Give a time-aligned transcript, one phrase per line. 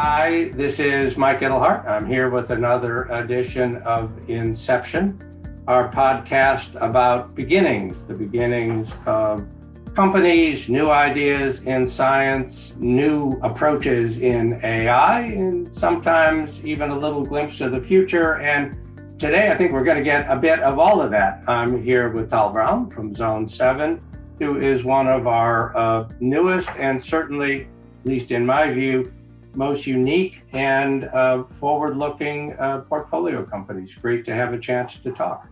[0.00, 1.84] Hi, this is Mike Edelhart.
[1.88, 5.18] I'm here with another edition of Inception,
[5.66, 9.44] our podcast about beginnings, the beginnings of
[9.96, 17.60] companies, new ideas in science, new approaches in AI, and sometimes even a little glimpse
[17.60, 18.36] of the future.
[18.36, 18.78] And
[19.18, 21.42] today, I think we're going to get a bit of all of that.
[21.48, 24.00] I'm here with Tal Brown from Zone 7,
[24.38, 29.12] who is one of our uh, newest and certainly, at least in my view,
[29.58, 33.92] most unique and uh, forward looking uh, portfolio companies.
[33.92, 35.48] Great to have a chance to talk.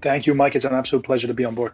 [0.00, 0.54] Thank you, Mike.
[0.54, 1.72] It's an absolute pleasure to be on board.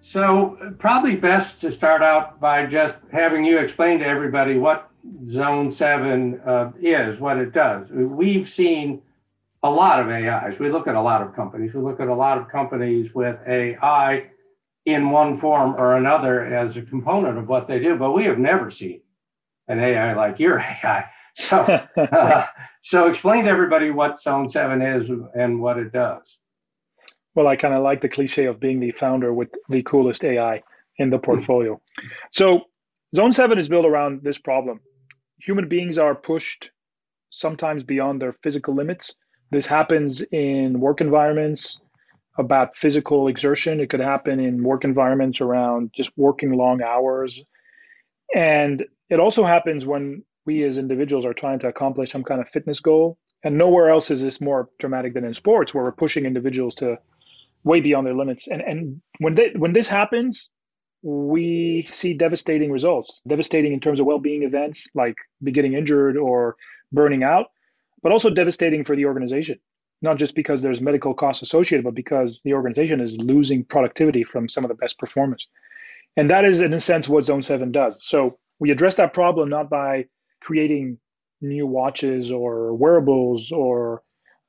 [0.00, 4.90] So, probably best to start out by just having you explain to everybody what
[5.28, 7.88] Zone 7 uh, is, what it does.
[7.90, 9.00] We've seen
[9.62, 10.58] a lot of AIs.
[10.58, 11.72] We look at a lot of companies.
[11.72, 14.26] We look at a lot of companies with AI
[14.86, 18.38] in one form or another as a component of what they do, but we have
[18.38, 19.02] never seen
[19.70, 21.08] an AI like your AI.
[21.34, 21.58] So,
[21.96, 22.46] uh,
[22.82, 26.38] so explain to everybody what Zone Seven is and what it does.
[27.34, 30.62] Well, I kind of like the cliche of being the founder with the coolest AI
[30.98, 31.80] in the portfolio.
[32.32, 32.62] so,
[33.14, 34.80] Zone Seven is built around this problem.
[35.38, 36.70] Human beings are pushed
[37.30, 39.14] sometimes beyond their physical limits.
[39.52, 41.80] This happens in work environments
[42.38, 43.80] about physical exertion.
[43.80, 47.40] It could happen in work environments around just working long hours.
[48.34, 52.48] And it also happens when we as individuals are trying to accomplish some kind of
[52.48, 53.18] fitness goal.
[53.44, 56.98] And nowhere else is this more dramatic than in sports, where we're pushing individuals to
[57.64, 58.48] way beyond their limits.
[58.48, 60.48] And and when they, when this happens,
[61.02, 66.56] we see devastating results, devastating in terms of well-being events like getting injured or
[66.92, 67.46] burning out,
[68.02, 69.58] but also devastating for the organization.
[70.02, 74.48] Not just because there's medical costs associated, but because the organization is losing productivity from
[74.48, 75.48] some of the best performers.
[76.16, 77.98] And that is, in a sense, what Zone 7 does.
[78.02, 80.06] So we address that problem not by
[80.40, 80.98] creating
[81.40, 84.02] new watches or wearables or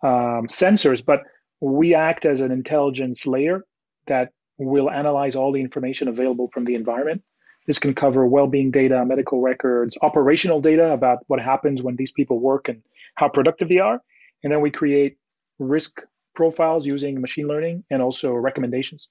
[0.03, 1.21] um, sensors, but
[1.61, 3.65] we act as an intelligence layer
[4.07, 7.23] that will analyze all the information available from the environment.
[7.67, 12.39] This can cover well-being data, medical records, operational data about what happens when these people
[12.39, 12.81] work and
[13.15, 14.01] how productive they are.
[14.43, 15.17] And then we create
[15.59, 16.01] risk
[16.35, 19.07] profiles using machine learning and also recommendations.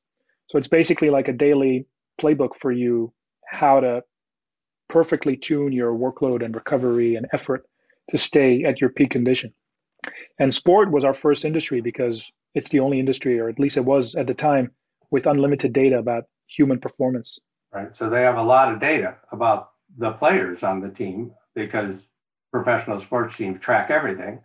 [0.48, 1.86] So it's basically like a daily
[2.20, 3.12] playbook for you
[3.46, 4.02] how to
[4.90, 7.64] perfectly tune your workload and recovery and effort
[8.10, 9.54] to stay at your peak condition.
[10.38, 13.84] And sport was our first industry because it's the only industry, or at least it
[13.84, 14.72] was at the time,
[15.10, 17.38] with unlimited data about human performance.
[17.72, 17.94] Right.
[17.94, 21.96] So they have a lot of data about the players on the team because
[22.52, 24.40] professional sports teams track everything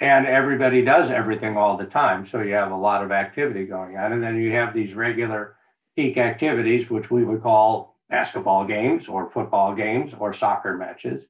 [0.00, 2.26] and everybody does everything all the time.
[2.26, 4.12] So you have a lot of activity going on.
[4.12, 5.56] And then you have these regular
[5.96, 11.26] peak activities, which we would call basketball games or football games or soccer matches.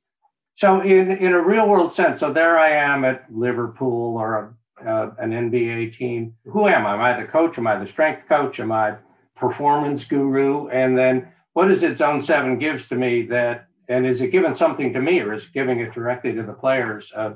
[0.55, 4.89] So in, in a real world sense, so there I am at Liverpool or a,
[4.89, 6.35] uh, an NBA team.
[6.45, 6.95] Who am I?
[6.95, 7.59] Am I the coach?
[7.59, 8.61] Am I the strength coach?
[8.61, 8.97] Am I
[9.35, 10.69] performance guru?
[10.69, 14.55] And then what is it Zone 7 gives to me that, and is it giving
[14.55, 17.35] something to me or is it giving it directly to the players uh,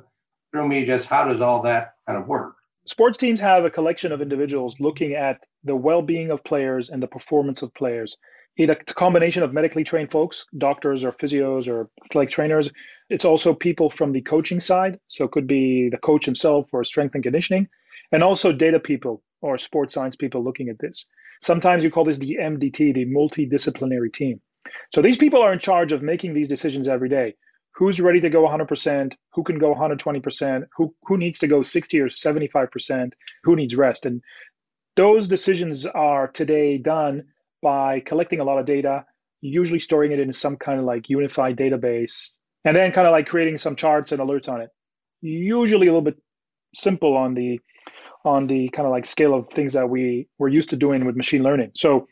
[0.53, 0.84] through me?
[0.84, 2.57] Just how does all that kind of work?
[2.88, 7.03] Sports teams have a collection of individuals looking at the well being of players and
[7.03, 8.16] the performance of players
[8.59, 12.72] it's a combination of medically trained folks, doctors or physios or like trainers.
[13.09, 14.99] It's also people from the coaching side.
[15.06, 17.69] So it could be the coach himself or strength and conditioning,
[18.10, 21.06] and also data people or sports science people looking at this.
[21.41, 24.41] Sometimes you call this the MDT, the multidisciplinary team.
[24.93, 27.37] So these people are in charge of making these decisions every day.
[27.78, 29.12] Who's ready to go 100%?
[29.34, 30.62] Who can go 120%?
[30.76, 33.12] Who, who needs to go 60 or 75%?
[33.44, 34.04] Who needs rest?
[34.04, 34.20] And
[34.96, 37.26] those decisions are today done
[37.62, 39.04] by collecting a lot of data,
[39.40, 42.30] usually storing it in some kind of like unified database,
[42.64, 44.70] and then kind of like creating some charts and alerts on it.
[45.20, 46.20] Usually a little bit
[46.74, 47.60] simple on the
[48.24, 51.14] on the kind of like scale of things that we we're used to doing with
[51.14, 51.70] machine learning.
[51.76, 52.08] So,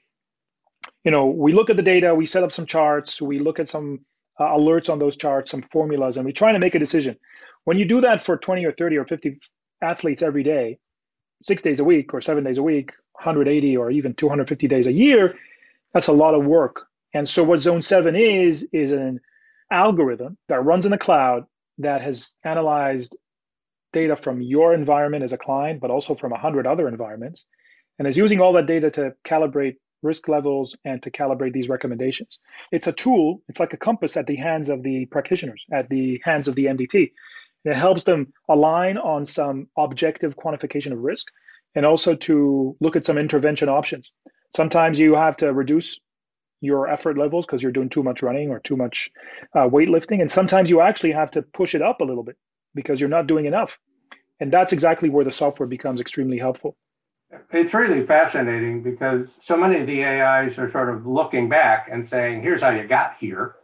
[1.02, 3.68] you know, we look at the data, we set up some charts, we look at
[3.68, 4.04] some
[4.38, 7.16] uh, alerts on those charts, some formulas, and we try to make a decision.
[7.64, 9.40] When you do that for 20 or 30 or 50
[9.82, 10.78] athletes every day,
[11.42, 14.92] six days a week or seven days a week, 180 or even 250 days a
[14.92, 15.34] year,
[15.92, 16.86] that's a lot of work.
[17.12, 19.20] And so what Zone 7 is, is an
[19.70, 21.46] algorithm that runs in the cloud
[21.78, 23.16] that has analyzed
[23.92, 27.46] data from your environment as a client, but also from 100 other environments,
[27.98, 29.76] and is using all that data to calibrate
[30.06, 32.40] risk levels and to calibrate these recommendations.
[32.72, 36.20] It's a tool, it's like a compass at the hands of the practitioners, at the
[36.24, 37.12] hands of the MDT.
[37.64, 41.28] It helps them align on some objective quantification of risk
[41.74, 44.12] and also to look at some intervention options.
[44.54, 46.00] Sometimes you have to reduce
[46.60, 49.10] your effort levels because you're doing too much running or too much
[49.54, 50.20] uh, weightlifting.
[50.20, 52.36] And sometimes you actually have to push it up a little bit
[52.74, 53.78] because you're not doing enough.
[54.40, 56.76] And that's exactly where the software becomes extremely helpful.
[57.50, 62.06] It's really fascinating because so many of the AIs are sort of looking back and
[62.06, 63.56] saying, here's how you got here.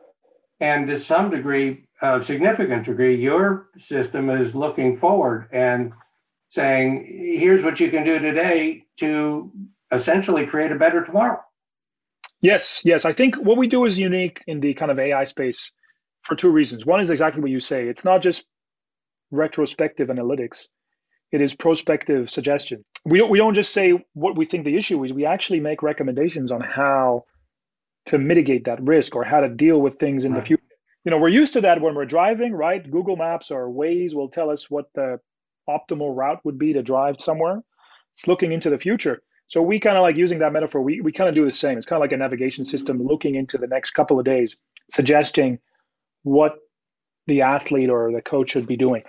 [0.60, 5.92] And to some degree, a significant degree, your system is looking forward and
[6.48, 7.06] saying,
[7.38, 9.50] here's what you can do today to
[9.90, 11.40] essentially create a better tomorrow.
[12.40, 13.04] Yes, yes.
[13.04, 15.72] I think what we do is unique in the kind of AI space
[16.22, 16.84] for two reasons.
[16.84, 17.88] One is exactly what you say.
[17.88, 18.44] It's not just
[19.30, 20.69] retrospective analytics.
[21.32, 22.84] It is prospective suggestion.
[23.05, 25.12] We don't, we don't just say what we think the issue is.
[25.12, 27.25] We actually make recommendations on how
[28.06, 30.40] to mitigate that risk or how to deal with things in right.
[30.40, 30.62] the future.
[31.05, 32.88] You know, we're used to that when we're driving, right?
[32.88, 35.19] Google Maps or Waze will tell us what the
[35.69, 37.62] optimal route would be to drive somewhere.
[38.14, 39.23] It's looking into the future.
[39.46, 41.76] So we kind of like using that metaphor, we, we kind of do the same.
[41.76, 44.56] It's kind of like a navigation system looking into the next couple of days,
[44.90, 45.58] suggesting
[46.23, 46.55] what
[47.26, 49.02] the athlete or the coach should be doing.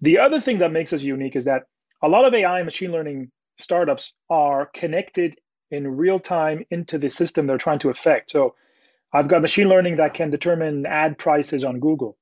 [0.00, 1.64] The other thing that makes us unique is that
[2.02, 5.38] a lot of AI and machine learning startups are connected
[5.70, 8.30] in real time into the system they're trying to affect.
[8.30, 8.54] So
[9.12, 12.16] I've got machine learning that can determine ad prices on Google.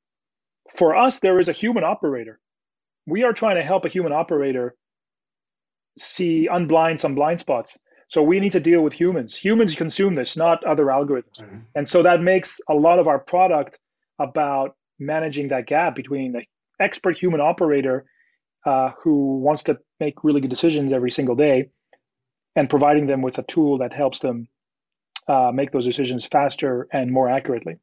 [0.76, 2.38] For us, there is a human operator.
[3.06, 4.74] We are trying to help a human operator
[5.98, 7.78] see unblind some blind spots.
[8.08, 9.36] So we need to deal with humans.
[9.36, 11.42] Humans consume this, not other algorithms.
[11.42, 11.58] Mm-hmm.
[11.74, 13.78] And so that makes a lot of our product
[14.18, 16.42] about managing that gap between the
[16.80, 18.06] expert human operator
[18.64, 21.70] uh, who wants to make really good decisions every single day
[22.56, 24.48] and providing them with a tool that helps them
[25.28, 27.76] uh, make those decisions faster and more accurately.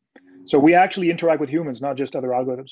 [0.45, 2.71] So we actually interact with humans, not just other algorithms.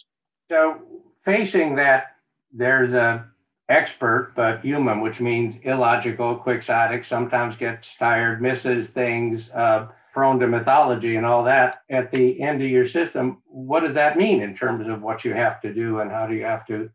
[0.50, 0.81] So
[1.23, 2.15] facing that,
[2.51, 3.25] there's a
[3.69, 9.50] expert but human, which means illogical, quixotic, sometimes gets tired, misses things.
[9.51, 13.95] Uh, prone to mythology and all that at the end of your system, what does
[13.95, 16.65] that mean in terms of what you have to do and how do you have
[16.67, 16.89] to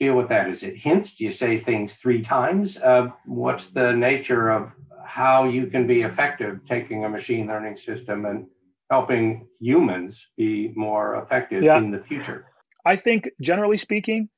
[0.00, 0.48] deal with that?
[0.48, 1.14] Is it hints?
[1.14, 2.78] Do you say things three times?
[2.78, 4.70] Uh, what's the nature of
[5.04, 8.46] how you can be effective taking a machine learning system and
[8.90, 11.78] helping humans be more effective yeah.
[11.78, 12.46] in the future?
[12.84, 14.28] I think, generally speaking,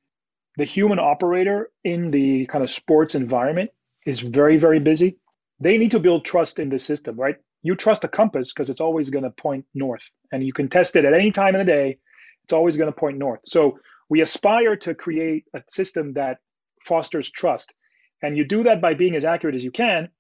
[0.57, 3.71] the human operator in the kind of sports environment
[4.07, 5.19] is very, very busy.
[5.61, 7.37] They need to build trust in the system, right?
[7.63, 10.03] you trust a compass because it's always going to point north
[10.33, 11.99] and you can test it at any time in the day
[12.45, 13.79] it's always going to point north so
[14.11, 16.41] we aspire to create a system that
[16.85, 17.73] fosters trust.
[18.23, 20.11] And you do that by being as accurate as you can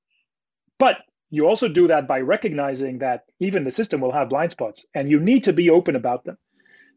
[0.81, 0.96] but
[1.28, 5.08] you also do that by recognizing that even the system will have blind spots and
[5.08, 6.38] you need to be open about them.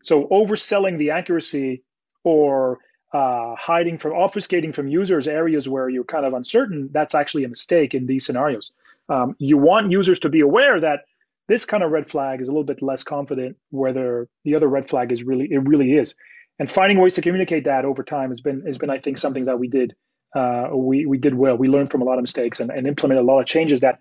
[0.01, 1.83] So overselling the accuracy
[2.23, 2.79] or
[3.13, 7.49] uh, hiding from obfuscating from users areas where you're kind of uncertain that's actually a
[7.49, 8.71] mistake in these scenarios.
[9.07, 11.01] Um, you want users to be aware that
[11.47, 14.89] this kind of red flag is a little bit less confident whether the other red
[14.89, 16.15] flag is really it really is
[16.59, 19.45] and finding ways to communicate that over time has been has been i think something
[19.45, 19.95] that we did
[20.35, 21.55] uh, we we did well.
[21.55, 24.00] We learned from a lot of mistakes and, and implemented a lot of changes that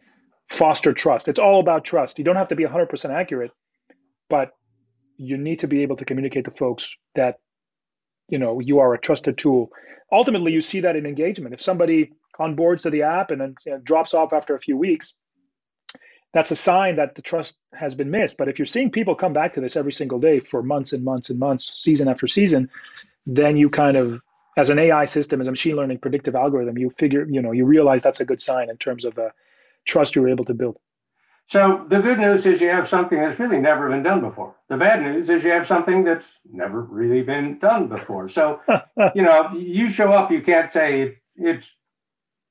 [0.49, 1.29] foster trust.
[1.29, 2.19] It's all about trust.
[2.19, 3.51] You don't have to be 100% accurate
[4.33, 4.53] but
[5.19, 7.37] you need to be able to communicate to folks that
[8.29, 9.69] you know you are a trusted tool.
[10.11, 11.53] Ultimately you see that in engagement.
[11.53, 14.77] If somebody onboards to the app and then you know, drops off after a few
[14.79, 15.13] weeks
[16.33, 19.33] that's a sign that the trust has been missed but if you're seeing people come
[19.33, 22.69] back to this every single day for months and months and months season after season
[23.27, 24.21] then you kind of
[24.57, 27.65] as an ai system as a machine learning predictive algorithm you figure you know you
[27.65, 29.29] realize that's a good sign in terms of uh,
[29.85, 30.79] trust you were able to build
[31.47, 34.55] so the good news is you have something that's really never been done before.
[34.69, 38.29] The bad news is you have something that's never really been done before.
[38.29, 38.61] So,
[39.15, 41.71] you know, you show up, you can't say it's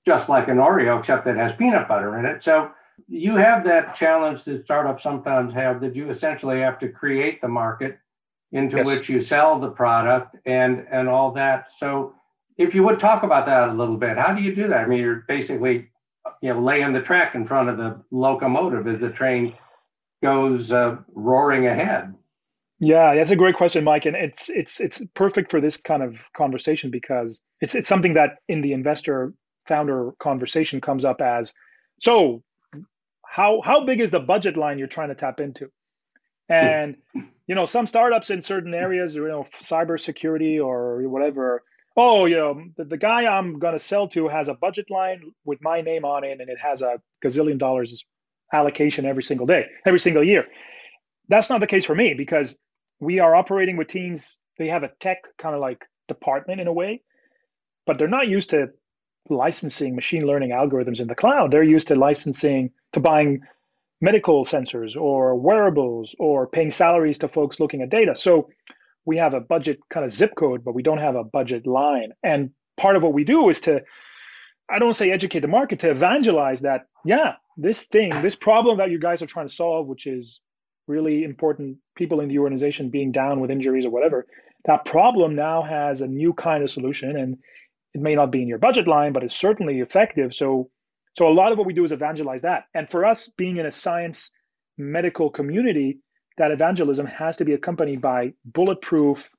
[0.05, 2.43] just like an Oreo, except that it has peanut butter in it.
[2.43, 2.71] So
[3.07, 7.47] you have that challenge that startups sometimes have that you essentially have to create the
[7.47, 7.99] market
[8.51, 8.87] into yes.
[8.87, 11.71] which you sell the product and and all that.
[11.71, 12.13] So
[12.57, 14.81] if you would talk about that a little bit, how do you do that?
[14.81, 15.89] I mean, you're basically
[16.41, 19.55] you know laying the track in front of the locomotive as the train
[20.21, 22.13] goes uh, roaring ahead.
[22.79, 26.31] Yeah, that's a great question, Mike, and it's it's it's perfect for this kind of
[26.33, 29.33] conversation because it's it's something that in the investor
[29.67, 31.53] founder conversation comes up as
[31.99, 32.41] so
[33.31, 35.69] how how big is the budget line you're trying to tap into?
[36.49, 36.97] And
[37.51, 41.63] you know some startups in certain areas you know cybersecurity or whatever
[41.97, 45.21] oh you know the, the guy i'm going to sell to has a budget line
[45.43, 48.05] with my name on it and it has a gazillion dollars
[48.53, 50.45] allocation every single day every single year.
[51.27, 52.57] That's not the case for me because
[53.01, 56.73] we are operating with teams they have a tech kind of like department in a
[56.73, 57.01] way
[57.85, 58.67] but they're not used to
[59.29, 61.51] licensing machine learning algorithms in the cloud.
[61.51, 63.41] They're used to licensing to buying
[64.01, 68.15] medical sensors or wearables or paying salaries to folks looking at data.
[68.15, 68.49] So
[69.05, 72.11] we have a budget kind of zip code, but we don't have a budget line.
[72.23, 73.81] And part of what we do is to,
[74.69, 78.89] I don't say educate the market, to evangelize that, yeah, this thing, this problem that
[78.89, 80.41] you guys are trying to solve, which is
[80.87, 84.25] really important people in the organization being down with injuries or whatever,
[84.65, 87.15] that problem now has a new kind of solution.
[87.17, 87.37] And
[87.93, 90.33] it may not be in your budget line, but it's certainly effective.
[90.33, 90.69] So
[91.17, 92.65] so a lot of what we do is evangelize that.
[92.73, 94.31] And for us being in a science
[94.77, 95.99] medical community,
[96.37, 99.29] that evangelism has to be accompanied by bulletproof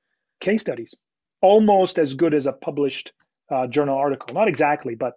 [0.40, 0.94] case studies,
[1.40, 3.12] almost as good as a published
[3.50, 4.34] uh, journal article.
[4.34, 5.14] Not exactly, but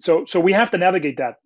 [0.00, 1.36] so so we have to navigate that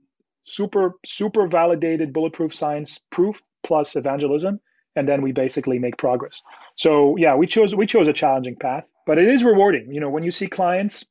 [0.42, 4.61] super super validated bulletproof science proof plus evangelism,
[4.96, 6.42] and then we basically make progress.
[6.76, 9.92] So yeah, we chose we chose a challenging path, but it is rewarding.
[9.92, 11.04] You know, when you see clients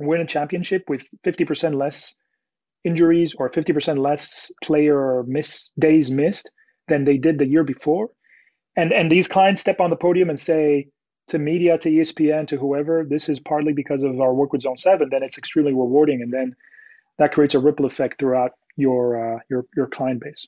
[0.00, 2.14] win a championship with 50% less
[2.84, 6.50] injuries or 50% less player miss days missed
[6.88, 8.10] than they did the year before.
[8.76, 10.88] And and these clients step on the podium and say
[11.28, 14.78] to media to espn to whoever this is partly because of our work with zone
[14.78, 16.22] 7 then it's extremely rewarding.
[16.22, 16.56] And then
[17.18, 20.46] that creates a ripple effect throughout your uh, your your client base.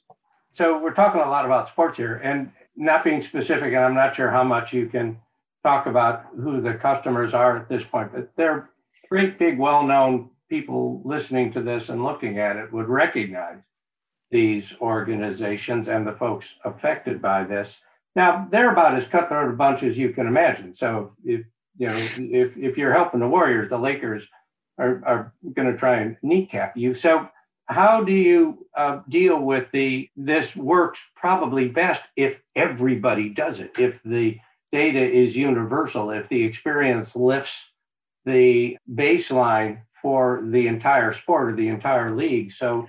[0.52, 4.16] So we're talking a lot about sports here and not being specific and i'm not
[4.16, 5.18] sure how much you can
[5.62, 8.71] talk about who the customers are at this point but they're
[9.12, 13.59] great big well-known people listening to this and looking at it would recognize
[14.31, 17.81] these organizations and the folks affected by this.
[18.16, 20.73] Now they're about as cutthroat a bunch as you can imagine.
[20.73, 21.45] So if
[21.76, 24.26] you know if if you're helping the Warriors, the Lakers
[24.78, 26.95] are are going to try and kneecap you.
[26.95, 27.28] So
[27.66, 33.78] how do you uh, deal with the this works probably best if everybody does it
[33.78, 34.38] if the
[34.73, 37.72] data is universal if the experience lifts
[38.25, 42.52] the baseline for the entire sport or the entire league.
[42.52, 42.88] So,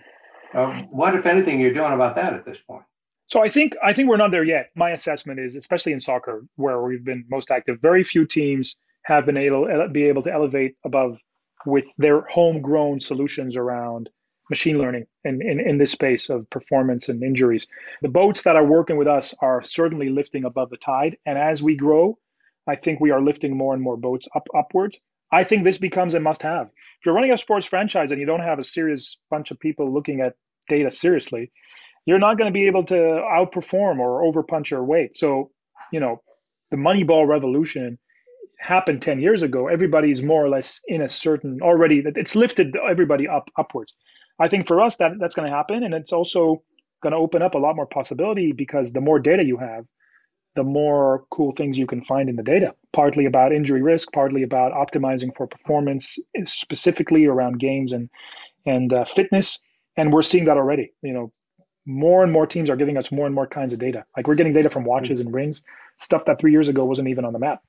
[0.54, 2.84] uh, what, if anything, you're doing about that at this point?
[3.28, 4.70] So I think I think we're not there yet.
[4.76, 9.26] My assessment is, especially in soccer, where we've been most active, very few teams have
[9.26, 11.18] been able be able to elevate above
[11.66, 14.10] with their homegrown solutions around
[14.50, 17.68] machine learning in, in, in this space of performance and injuries.
[18.02, 21.18] The boats that are working with us are certainly lifting above the tide.
[21.26, 22.18] And as we grow,
[22.68, 25.00] I think we are lifting more and more boats up upwards.
[25.34, 26.68] I think this becomes a must have.
[26.68, 29.92] If you're running a sports franchise and you don't have a serious bunch of people
[29.92, 30.36] looking at
[30.70, 31.52] data seriously,
[32.06, 35.18] you're not going to be able to outperform or overpunch your weight.
[35.18, 35.50] So,
[35.92, 36.22] you know,
[36.70, 37.98] the Moneyball revolution
[38.60, 39.68] happened 10 years ago.
[39.68, 43.96] Everybody's more or less in a certain already, it's lifted everybody up upwards.
[44.40, 45.84] I think for us, that that's going to happen.
[45.84, 46.64] And it's also
[47.02, 49.86] going to open up a lot more possibility because the more data you have,
[50.56, 54.44] the more cool things you can find in the data, partly about injury risk, partly
[54.44, 58.10] about optimizing for performance, specifically around games and
[58.66, 59.60] and uh, fitness.
[59.98, 60.94] And we're seeing that already.
[61.02, 61.32] You know,
[61.86, 64.06] more and more teams are giving us more and more kinds of data.
[64.16, 65.64] Like we're getting data from watches and rings,
[65.98, 67.62] stuff that three years ago wasn't even on the map.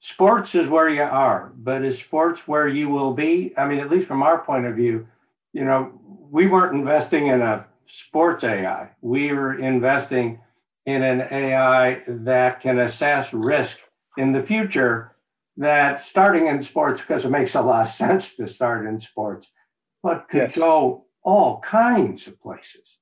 [0.00, 3.52] Sports is where you are, but is sports where you will be?
[3.58, 5.06] I mean, at least from our point of view,
[5.52, 5.92] you know,
[6.30, 8.88] we weren't investing in a sports AI.
[9.02, 10.40] We were investing
[10.86, 13.78] in an AI that can assess risk
[14.16, 15.14] in the future
[15.56, 19.50] that starting in sports, because it makes a lot of sense to start in sports,
[20.02, 20.58] but could yes.
[20.58, 22.98] go all kinds of places.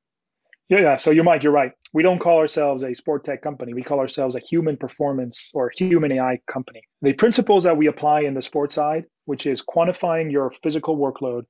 [0.68, 0.97] Yeah, yeah.
[0.97, 1.73] So you're Mike, you're right.
[1.94, 3.73] We don't call ourselves a sport tech company.
[3.73, 6.82] We call ourselves a human performance or human AI company.
[7.00, 11.44] The principles that we apply in the sports side, which is quantifying your physical workload,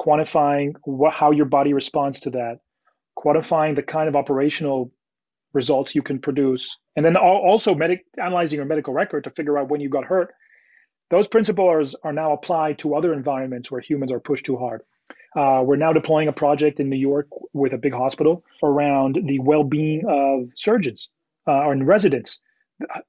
[0.00, 2.60] quantifying what, how your body responds to that,
[3.18, 4.90] quantifying the kind of operational
[5.52, 9.68] results you can produce, and then also medic, analyzing your medical record to figure out
[9.68, 10.34] when you got hurt.
[11.10, 14.82] Those principles are now applied to other environments where humans are pushed too hard.
[15.36, 19.38] Uh, we're now deploying a project in New York with a big hospital around the
[19.38, 21.10] well-being of surgeons
[21.46, 22.40] uh, or residents.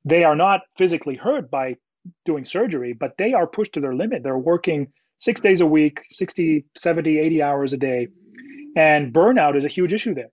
[0.06, 1.78] They are not physically hurt by
[2.26, 4.24] doing surgery, but they are pushed to their limit.
[4.24, 8.08] They're working six days a week, 60, 70, 80 hours a day.
[8.76, 10.32] And burnout is a huge issue there.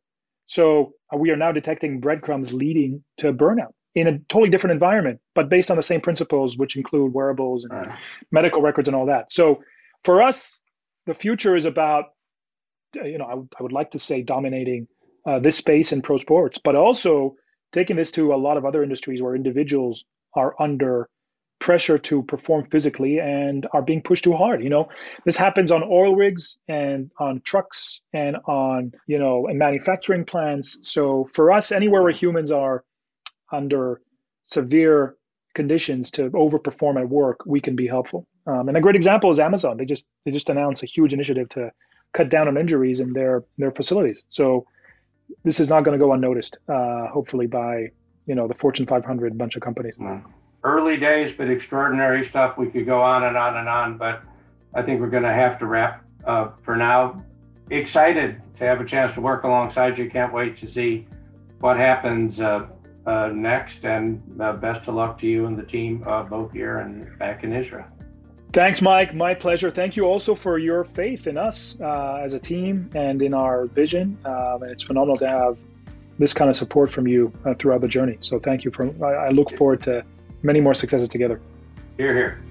[0.50, 5.20] So uh, we are now detecting breadcrumbs leading to burnout in a totally different environment,
[5.32, 7.98] but based on the same principles, which include wearables and right.
[8.32, 9.30] medical records and all that.
[9.30, 9.62] So
[10.02, 10.60] for us,
[11.06, 12.06] the future is about,
[13.00, 14.88] uh, you know, I would like to say dominating
[15.24, 17.36] uh, this space in pro sports, but also
[17.70, 20.04] taking this to a lot of other industries where individuals
[20.34, 21.08] are under
[21.60, 24.64] pressure to perform physically and are being pushed too hard.
[24.64, 24.88] You know,
[25.24, 30.78] this happens on oil rigs and on trucks and on, you know, in manufacturing plants.
[30.82, 32.84] So for us, anywhere where humans are
[33.52, 34.00] under
[34.46, 35.16] severe
[35.54, 38.26] conditions to overperform at work, we can be helpful.
[38.46, 39.76] Um, and a great example is Amazon.
[39.76, 41.70] They just they just announced a huge initiative to
[42.12, 44.24] cut down on injuries in their their facilities.
[44.30, 44.66] So
[45.44, 46.58] this is not going to go unnoticed.
[46.68, 47.88] Uh, hopefully, by
[48.26, 49.96] you know the Fortune 500 bunch of companies.
[50.62, 52.58] Early days, but extraordinary stuff.
[52.58, 54.22] We could go on and on and on, but
[54.74, 57.24] I think we're going to have to wrap uh, for now.
[57.70, 60.10] Excited to have a chance to work alongside you.
[60.10, 61.06] Can't wait to see
[61.60, 62.66] what happens uh,
[63.06, 66.78] uh, next, and uh, best of luck to you and the team, uh, both here
[66.78, 67.86] and back in Israel.
[68.52, 69.14] Thanks, Mike.
[69.14, 69.70] My pleasure.
[69.70, 73.66] Thank you also for your faith in us uh, as a team and in our
[73.66, 74.18] vision.
[74.24, 75.56] Um, it's phenomenal to have
[76.18, 78.18] this kind of support from you uh, throughout the journey.
[78.20, 78.70] So thank you.
[78.72, 80.04] For I, I look forward to
[80.42, 81.40] many more successes together.
[81.96, 82.49] Hear, hear.